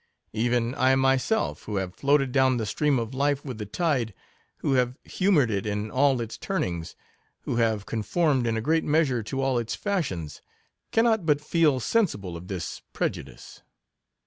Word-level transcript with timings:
Even 0.33 0.73
I 0.73 0.95
myself, 0.95 1.65
who 1.65 1.75
have 1.75 1.93
floated 1.93 2.31
down 2.31 2.57
the 2.57 2.65
stream 2.65 2.97
of 2.97 3.13
life 3.13 3.45
with 3.45 3.59
the 3.59 3.67
tide— 3.67 4.15
who 4.61 4.73
have 4.73 4.97
hu 5.19 5.29
moured 5.31 5.51
it 5.51 5.67
in 5.67 5.91
all 5.91 6.19
its 6.21 6.39
turnings— 6.39 6.95
who 7.43 7.57
have 7.57 7.85
con 7.85 8.01
formed 8.01 8.47
in 8.47 8.57
a 8.57 8.61
great 8.61 8.83
measure 8.83 9.21
to 9.21 9.41
all 9.43 9.59
its 9.59 9.75
fashions,— 9.75 10.41
cannot 10.91 11.27
but 11.27 11.39
feel 11.39 11.79
sensible 11.79 12.35
of 12.35 12.47
this 12.47 12.81
prejudice. 12.93 13.61